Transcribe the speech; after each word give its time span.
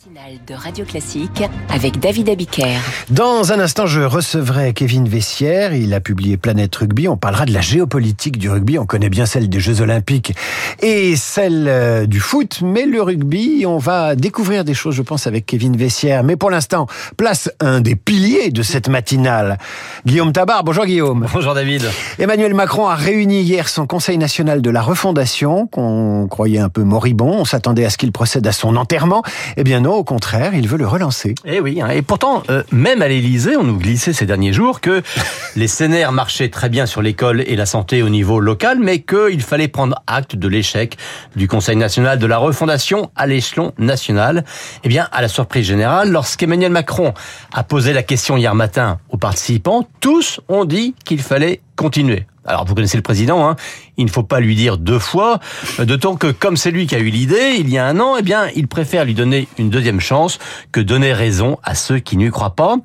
matinale 0.00 0.38
de 0.46 0.54
Radio 0.54 0.84
Classique 0.84 1.42
avec 1.68 1.98
David 2.00 2.30
Abiker. 2.30 2.78
Dans 3.10 3.52
un 3.52 3.60
instant, 3.60 3.86
je 3.86 4.00
recevrai 4.00 4.72
Kevin 4.72 5.06
Vessière. 5.06 5.74
Il 5.74 5.92
a 5.92 6.00
publié 6.00 6.36
Planète 6.36 6.74
Rugby. 6.76 7.08
On 7.08 7.16
parlera 7.16 7.44
de 7.44 7.52
la 7.52 7.60
géopolitique 7.60 8.38
du 8.38 8.48
rugby. 8.48 8.78
On 8.78 8.86
connaît 8.86 9.10
bien 9.10 9.26
celle 9.26 9.48
des 9.48 9.60
Jeux 9.60 9.82
Olympiques 9.82 10.34
et 10.80 11.16
celle 11.16 11.66
euh, 11.68 12.06
du 12.06 12.20
foot. 12.20 12.60
Mais 12.62 12.86
le 12.86 13.02
rugby, 13.02 13.64
on 13.66 13.78
va 13.78 14.14
découvrir 14.14 14.64
des 14.64 14.74
choses, 14.74 14.94
je 14.94 15.02
pense, 15.02 15.26
avec 15.26 15.44
Kevin 15.44 15.76
Vessière. 15.76 16.24
Mais 16.24 16.36
pour 16.36 16.50
l'instant, 16.50 16.86
place 17.16 17.50
un 17.60 17.80
des 17.80 17.96
piliers 17.96 18.50
de 18.50 18.62
cette 18.62 18.88
matinale. 18.88 19.58
Guillaume 20.06 20.32
Tabar. 20.32 20.64
Bonjour 20.64 20.86
Guillaume. 20.86 21.26
Bonjour 21.32 21.52
David. 21.52 21.84
Emmanuel 22.18 22.54
Macron 22.54 22.86
a 22.86 22.94
réuni 22.94 23.42
hier 23.42 23.68
son 23.68 23.86
Conseil 23.86 24.16
national 24.18 24.62
de 24.62 24.70
la 24.70 24.82
refondation, 24.82 25.66
qu'on 25.66 26.26
croyait 26.28 26.60
un 26.60 26.70
peu 26.70 26.84
moribond. 26.84 27.40
On 27.40 27.44
s'attendait 27.44 27.84
à 27.84 27.90
ce 27.90 27.98
qu'il 27.98 28.12
procède 28.12 28.46
à 28.46 28.52
son 28.52 28.76
enterrement. 28.76 29.22
Eh 29.56 29.64
bien 29.64 29.80
non, 29.80 29.89
au 29.96 30.04
contraire, 30.04 30.54
il 30.54 30.68
veut 30.68 30.78
le 30.78 30.86
relancer. 30.86 31.34
Eh 31.44 31.60
oui, 31.60 31.80
hein. 31.80 31.88
et 31.88 32.02
pourtant, 32.02 32.42
euh, 32.50 32.62
même 32.72 33.02
à 33.02 33.08
l'Élysée, 33.08 33.56
on 33.56 33.64
nous 33.64 33.78
glissait 33.78 34.12
ces 34.12 34.26
derniers 34.26 34.52
jours 34.52 34.80
que 34.80 35.02
les 35.56 35.68
CNR 35.68 36.12
marchaient 36.12 36.48
très 36.48 36.68
bien 36.68 36.86
sur 36.86 37.02
l'école 37.02 37.42
et 37.46 37.56
la 37.56 37.66
santé 37.66 38.02
au 38.02 38.08
niveau 38.08 38.40
local, 38.40 38.78
mais 38.80 39.00
qu'il 39.00 39.42
fallait 39.42 39.68
prendre 39.68 40.02
acte 40.06 40.36
de 40.36 40.48
l'échec 40.48 40.96
du 41.36 41.48
Conseil 41.48 41.76
national 41.76 42.18
de 42.18 42.26
la 42.26 42.38
refondation 42.38 43.10
à 43.16 43.26
l'échelon 43.26 43.72
national. 43.78 44.44
Eh 44.84 44.88
bien, 44.88 45.08
à 45.12 45.22
la 45.22 45.28
surprise 45.28 45.66
générale, 45.66 46.10
lorsqu'Emmanuel 46.10 46.72
Macron 46.72 47.14
a 47.52 47.64
posé 47.64 47.92
la 47.92 48.02
question 48.02 48.36
hier 48.36 48.54
matin 48.54 48.98
aux 49.10 49.18
participants, 49.18 49.86
tous 50.00 50.40
ont 50.48 50.64
dit 50.64 50.94
qu'il 51.04 51.20
fallait 51.20 51.60
continuer. 51.76 52.26
Alors 52.46 52.64
vous 52.64 52.74
connaissez 52.74 52.96
le 52.96 53.02
président, 53.02 53.48
hein 53.48 53.56
il 54.00 54.06
ne 54.06 54.10
faut 54.10 54.22
pas 54.22 54.40
lui 54.40 54.56
dire 54.56 54.78
deux 54.78 54.98
fois, 54.98 55.38
d'autant 55.78 56.16
que 56.16 56.28
comme 56.32 56.56
c'est 56.56 56.70
lui 56.70 56.86
qui 56.86 56.94
a 56.94 56.98
eu 56.98 57.10
l'idée 57.10 57.56
il 57.58 57.68
y 57.68 57.78
a 57.78 57.86
un 57.86 58.00
an, 58.00 58.16
eh 58.18 58.22
bien 58.22 58.48
il 58.56 58.66
préfère 58.66 59.04
lui 59.04 59.14
donner 59.14 59.46
une 59.58 59.70
deuxième 59.70 60.00
chance 60.00 60.38
que 60.72 60.80
donner 60.80 61.12
raison 61.12 61.58
à 61.62 61.74
ceux 61.74 61.98
qui 61.98 62.16
n'y 62.16 62.30
croient 62.30 62.56
pas. 62.56 62.76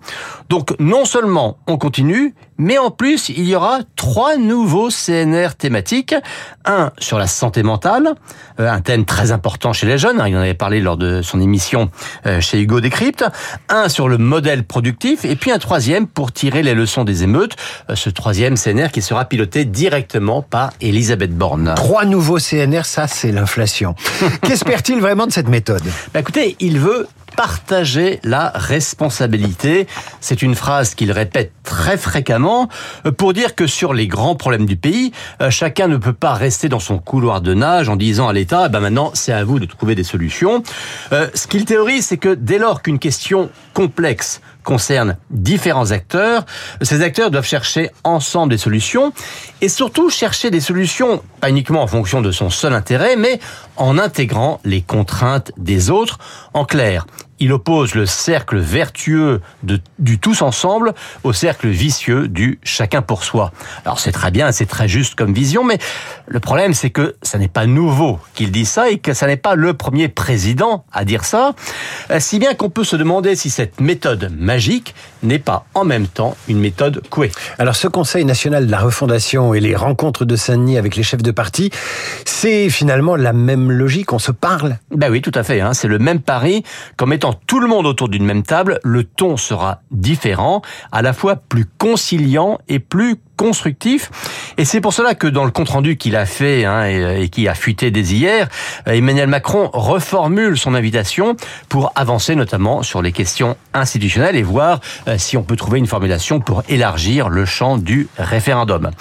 Donc 0.49 0.75
non 0.79 1.05
seulement 1.05 1.57
on 1.67 1.77
continue, 1.77 2.35
mais 2.57 2.77
en 2.77 2.91
plus 2.91 3.29
il 3.29 3.45
y 3.45 3.55
aura 3.55 3.79
trois 3.95 4.37
nouveaux 4.37 4.89
CNR 4.89 5.55
thématiques. 5.57 6.15
Un 6.65 6.91
sur 6.99 7.17
la 7.17 7.27
santé 7.27 7.63
mentale, 7.63 8.15
euh, 8.59 8.69
un 8.69 8.81
thème 8.81 9.05
très 9.05 9.31
important 9.31 9.73
chez 9.73 9.85
les 9.87 9.97
jeunes, 9.97 10.19
hein, 10.19 10.27
il 10.27 10.35
en 10.35 10.41
avait 10.41 10.53
parlé 10.53 10.79
lors 10.81 10.97
de 10.97 11.21
son 11.21 11.39
émission 11.39 11.89
euh, 12.25 12.41
chez 12.41 12.59
Hugo 12.59 12.81
Décrypte. 12.81 13.25
Un 13.69 13.89
sur 13.89 14.09
le 14.09 14.17
modèle 14.17 14.63
productif, 14.63 15.25
et 15.25 15.35
puis 15.35 15.51
un 15.51 15.59
troisième 15.59 16.07
pour 16.07 16.31
tirer 16.31 16.63
les 16.63 16.73
leçons 16.73 17.03
des 17.03 17.23
émeutes, 17.23 17.55
euh, 17.89 17.95
ce 17.95 18.09
troisième 18.09 18.55
CNR 18.55 18.89
qui 18.91 19.01
sera 19.01 19.25
piloté 19.25 19.65
directement 19.65 20.41
par 20.41 20.71
Élise 20.81 21.04
Elisabeth 21.05 21.37
Borne. 21.37 21.71
Trois 21.75 22.03
nouveaux 22.03 22.39
CNR, 22.39 22.83
ça 22.83 23.05
c'est 23.05 23.31
l'inflation. 23.31 23.93
Qu'espère-t-il 24.41 24.99
vraiment 24.99 25.27
de 25.27 25.31
cette 25.31 25.49
méthode? 25.49 25.83
Bah 26.15 26.21
Écoutez, 26.21 26.55
il 26.59 26.79
veut 26.79 27.07
partager 27.37 28.19
la 28.23 28.49
responsabilité. 28.55 29.85
C'est 30.19 30.41
une 30.41 30.55
phrase 30.55 30.95
qu'il 30.95 31.11
répète 31.11 31.51
très 31.63 31.95
fréquemment 31.97 32.69
euh, 33.05 33.11
pour 33.11 33.33
dire 33.33 33.53
que 33.53 33.67
sur 33.67 33.93
les 33.93 34.07
grands 34.07 34.33
problèmes 34.33 34.65
du 34.65 34.77
pays, 34.77 35.11
euh, 35.41 35.51
chacun 35.51 35.87
ne 35.87 35.97
peut 35.97 36.13
pas 36.13 36.33
rester 36.33 36.69
dans 36.69 36.79
son 36.79 36.97
couloir 36.97 37.41
de 37.41 37.53
nage 37.53 37.87
en 37.87 37.97
disant 37.97 38.27
à 38.27 38.33
l'État, 38.33 38.67
ben 38.67 38.79
maintenant 38.79 39.11
c'est 39.13 39.33
à 39.33 39.43
vous 39.43 39.59
de 39.59 39.65
trouver 39.65 39.93
des 39.93 40.03
solutions. 40.03 40.63
Euh, 41.11 41.27
ce 41.35 41.45
qu'il 41.45 41.65
théorise, 41.65 42.07
c'est 42.07 42.17
que 42.17 42.33
dès 42.33 42.57
lors 42.57 42.81
qu'une 42.81 42.97
question 42.97 43.51
complexe 43.75 44.41
concerne 44.65 45.15
différents 45.29 45.91
acteurs. 45.91 46.45
Ces 46.81 47.01
acteurs 47.01 47.31
doivent 47.31 47.45
chercher 47.45 47.91
ensemble 48.03 48.51
des 48.51 48.57
solutions 48.57 49.13
et 49.61 49.69
surtout 49.69 50.09
chercher 50.09 50.51
des 50.51 50.59
solutions 50.59 51.21
pas 51.39 51.49
uniquement 51.49 51.83
en 51.83 51.87
fonction 51.87 52.21
de 52.21 52.31
son 52.31 52.49
seul 52.49 52.73
intérêt, 52.73 53.15
mais 53.15 53.39
en 53.77 53.97
intégrant 53.97 54.59
les 54.65 54.81
contraintes 54.81 55.51
des 55.57 55.89
autres. 55.89 56.19
En 56.53 56.65
clair, 56.65 57.05
il 57.39 57.51
oppose 57.51 57.95
le 57.95 58.05
cercle 58.05 58.57
vertueux 58.57 59.41
du 59.99 60.19
tous 60.19 60.41
ensemble 60.41 60.93
au 61.23 61.33
cercle 61.33 61.67
vicieux 61.67 62.27
du 62.27 62.59
chacun 62.63 63.01
pour 63.01 63.23
soi. 63.23 63.51
Alors 63.83 63.99
c'est 63.99 64.11
très 64.11 64.31
bien, 64.31 64.51
c'est 64.51 64.65
très 64.65 64.87
juste 64.87 65.15
comme 65.15 65.33
vision, 65.33 65.63
mais 65.63 65.77
le 66.27 66.39
problème 66.39 66.73
c'est 66.73 66.89
que 66.89 67.15
ça 67.21 67.37
n'est 67.37 67.47
pas 67.47 67.65
nouveau 67.65 68.19
qu'il 68.33 68.51
dit 68.51 68.65
ça 68.65 68.89
et 68.89 68.99
que 68.99 69.13
ça 69.13 69.27
n'est 69.27 69.37
pas 69.37 69.55
le 69.55 69.73
premier 69.73 70.07
président 70.07 70.85
à 70.91 71.05
dire 71.05 71.25
ça, 71.25 71.53
euh, 72.11 72.19
si 72.19 72.39
bien 72.39 72.53
qu'on 72.53 72.69
peut 72.69 72.83
se 72.83 72.95
demander 72.95 73.35
si 73.35 73.49
cette 73.49 73.81
méthode 73.81 74.31
magique 74.37 74.95
n'est 75.25 75.39
pas 75.39 75.65
en 75.73 75.83
même 75.83 76.07
temps 76.07 76.35
une 76.47 76.59
méthode 76.59 77.01
couée. 77.09 77.31
Alors 77.57 77.75
ce 77.75 77.87
Conseil 77.87 78.25
national 78.25 78.67
de 78.67 78.71
la 78.71 78.79
refondation 78.79 79.53
et 79.53 79.59
les 79.59 79.75
rencontres 79.75 80.25
de 80.25 80.35
Saint-Denis 80.35 80.77
avec 80.77 80.95
les 80.95 81.03
chefs 81.03 81.21
de 81.21 81.31
parti, 81.31 81.71
c'est 82.25 82.69
finalement 82.69 83.15
la 83.15 83.33
même 83.33 83.71
logique, 83.71 84.13
on 84.13 84.19
se 84.19 84.31
parle? 84.31 84.77
Ben 84.91 85.11
oui, 85.11 85.21
tout 85.21 85.31
à 85.35 85.43
fait, 85.43 85.61
hein. 85.61 85.73
c'est 85.73 85.87
le 85.87 85.99
même 85.99 86.19
pari 86.19 86.63
comme 86.97 87.13
étant 87.13 87.33
tout 87.33 87.59
le 87.59 87.67
monde 87.67 87.85
autour 87.85 88.09
d'une 88.09 88.25
même 88.25 88.43
table, 88.43 88.79
le 88.83 89.03
ton 89.03 89.37
sera 89.37 89.81
différent, 89.91 90.61
à 90.91 91.01
la 91.01 91.13
fois 91.13 91.35
plus 91.35 91.65
conciliant 91.77 92.59
et 92.67 92.79
plus 92.79 93.17
constructif. 93.35 94.11
Et 94.57 94.65
c'est 94.65 94.81
pour 94.81 94.93
cela 94.93 95.15
que 95.15 95.27
dans 95.27 95.45
le 95.45 95.51
compte-rendu 95.51 95.97
qu'il 95.97 96.15
a 96.15 96.25
fait 96.25 96.65
hein, 96.65 96.85
et, 96.85 97.29
qui 97.29 97.47
a 97.47 97.55
fuité 97.55 97.91
dès 97.91 98.01
hier, 98.01 98.47
Emmanuel 98.85 99.27
Macron 99.27 99.69
reformule 99.73 100.57
son 100.57 100.75
invitation 100.75 101.35
pour 101.69 101.91
avancer 101.95 102.35
notamment 102.35 102.83
sur 102.83 103.01
les 103.01 103.11
questions 103.11 103.57
institutionnelles 103.73 104.35
et 104.35 104.43
voir 104.43 104.79
euh, 105.07 105.17
si 105.17 105.37
on 105.37 105.43
peut 105.43 105.55
trouver 105.55 105.79
une 105.79 105.87
formulation 105.87 106.39
pour 106.39 106.63
élargir 106.69 107.29
le 107.29 107.45
champ 107.45 107.77
du 107.77 108.07
référendum. 108.17 108.91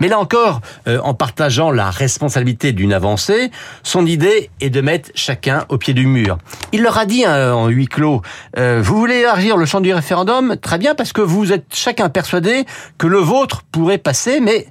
Mais 0.00 0.08
là 0.08 0.18
encore, 0.18 0.60
euh, 0.88 0.98
en 1.02 1.14
partageant 1.14 1.70
la 1.70 1.90
responsabilité 1.90 2.72
d'une 2.72 2.92
avancée, 2.92 3.50
son 3.82 4.06
idée 4.06 4.50
est 4.60 4.70
de 4.70 4.80
mettre 4.80 5.10
chacun 5.14 5.64
au 5.68 5.78
pied 5.78 5.94
du 5.94 6.06
mur. 6.06 6.38
Il 6.72 6.82
leur 6.82 6.98
a 6.98 7.06
dit 7.06 7.24
hein, 7.24 7.52
en 7.52 7.68
huis 7.68 7.86
clos, 7.86 8.22
euh, 8.58 8.80
vous 8.82 8.96
voulez 8.96 9.16
élargir 9.16 9.56
le 9.56 9.66
champ 9.66 9.80
du 9.80 9.92
référendum? 9.92 10.56
Très 10.56 10.78
bien, 10.78 10.94
parce 10.94 11.12
que 11.12 11.20
vous 11.20 11.52
êtes 11.52 11.66
chacun 11.72 12.08
persuadé 12.08 12.64
que 12.98 13.06
le 13.06 13.18
vôtre 13.18 13.62
pour 13.70 13.83
pourrait 13.84 13.98
passer, 13.98 14.40
mais 14.40 14.66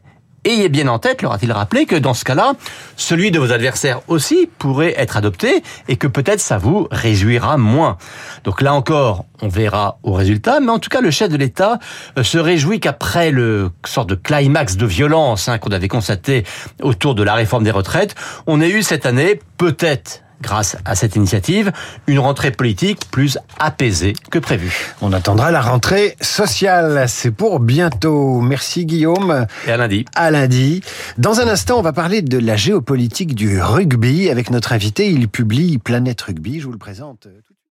Ayez 0.46 0.68
bien 0.68 0.90
en 0.90 1.00
tête, 1.00 1.22
leur 1.22 1.32
a-t-il 1.32 1.54
rappelé, 1.54 1.86
que 1.86 1.96
dans 1.96 2.14
ce 2.14 2.26
cas-là, 2.26 2.56
celui 2.98 3.32
de 3.32 3.40
vos 3.40 3.54
adversaires 3.54 4.02
aussi 4.10 4.50
pourrait 4.58 4.94
être 4.98 5.16
adopté 5.16 5.64
et 5.88 5.96
que 5.96 6.06
peut-être 6.06 6.42
ça 6.42 6.58
vous 6.58 6.86
réjouira 6.92 7.58
moins. 7.58 7.98
Donc 8.44 8.62
là 8.62 8.74
encore, 8.74 9.24
on 9.42 9.48
verra 9.48 10.00
au 10.04 10.12
résultat, 10.12 10.60
mais 10.60 10.72
en 10.72 10.80
tout 10.80 10.90
cas, 10.90 11.00
le 11.00 11.12
chef 11.12 11.30
de 11.30 11.38
l'État 11.38 11.80
euh, 12.18 12.24
se 12.24 12.38
réjouit 12.38 12.82
qu'après 12.82 13.32
le 13.32 13.72
sort 13.86 14.06
de 14.06 14.16
climax 14.16 14.76
de 14.76 14.86
violence 14.86 15.48
hein, 15.48 15.60
qu'on 15.60 15.72
avait 15.72 15.88
constaté 15.88 16.44
autour 16.82 17.16
de 17.16 17.24
la 17.24 17.36
réforme 17.36 17.64
des 17.64 17.72
retraites, 17.72 18.14
on 18.46 18.60
ait 18.60 18.70
eu 18.70 18.84
cette 18.84 19.06
année 19.06 19.40
peut-être 19.58 20.24
grâce 20.44 20.78
à 20.86 20.94
cette 20.94 21.16
initiative, 21.16 21.72
une 22.06 22.20
rentrée 22.20 22.52
politique 22.52 23.00
plus 23.10 23.40
apaisée 23.58 24.14
que 24.30 24.38
prévu. 24.38 24.94
On 25.02 25.12
attendra 25.14 25.50
la 25.50 25.62
rentrée 25.62 26.16
sociale. 26.22 27.06
C'est 27.08 27.32
pour 27.32 27.60
bientôt. 27.60 28.42
Merci 28.42 28.86
Guillaume. 28.86 29.48
Et 29.68 29.72
à 29.72 29.78
lundi. 29.78 30.06
À 30.16 30.30
lundi. 30.30 30.82
Dans 31.18 31.40
un 31.40 31.48
instant, 31.48 31.80
on 31.80 31.82
va 31.82 31.94
parler 31.94 32.22
de 32.22 32.38
la 32.38 32.56
géopolitique 32.56 33.34
du 33.34 33.62
rugby 33.62 34.30
avec 34.30 34.52
notre 34.52 34.74
invité. 34.74 35.10
Il 35.10 35.30
publie 35.30 35.80
Planète 35.80 36.22
Rugby. 36.22 36.60
Je 36.60 36.66
vous 36.66 36.72
le 36.72 36.78
présente. 36.78 37.28